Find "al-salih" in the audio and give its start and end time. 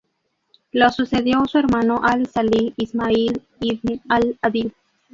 2.03-2.73